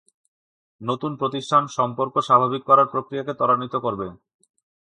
[0.81, 4.07] নতুন প্রতিষ্ঠান সম্পর্ক স্বাভাবিক করার প্রক্রিয়াকে ত্বরান্বিত করবে।